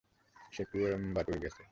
[0.51, 1.61] সে কোয়েম্বাটুর গেছে।